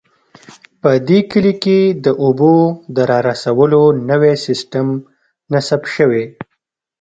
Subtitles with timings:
[0.81, 2.55] په دې کلي کې د اوبو
[2.95, 4.87] د رارسولو نوی سیسټم
[5.51, 6.23] نصب شوی